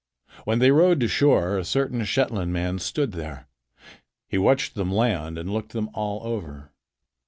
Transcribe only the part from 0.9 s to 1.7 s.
to shore a